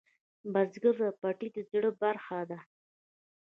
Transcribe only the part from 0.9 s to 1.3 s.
ته